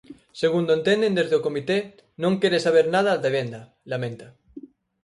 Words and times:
Segundo 0.41 0.71
entenden 0.77 1.15
desde 1.19 1.35
o 1.39 1.45
comité 1.47 1.77
"non 2.23 2.33
quere 2.41 2.59
saber 2.65 2.85
nada 2.95 3.13
de 3.23 3.29
venda", 3.37 3.61
lamenta. 3.91 4.27